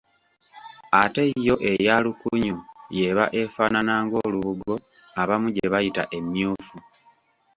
Ate 1.01 1.23
yo 1.47 1.55
eya 1.71 1.95
lukunyu 2.05 2.55
y'eba 2.97 3.25
efaanana 3.41 3.93
ng'olubugo 4.05 4.73
abamu 5.21 5.47
gye 5.55 5.67
bayita 5.73 6.03
emmyufu. 6.17 6.75